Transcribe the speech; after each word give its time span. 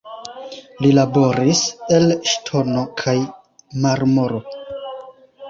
Li 0.85 0.93
laboris 0.99 1.61
el 1.97 2.15
ŝtono 2.31 2.87
kaj 3.03 3.15
marmoro. 3.85 4.43